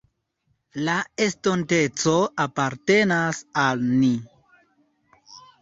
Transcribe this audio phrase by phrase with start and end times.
[0.87, 0.95] La
[1.25, 2.15] estonteco
[2.45, 4.11] apartenas al ni.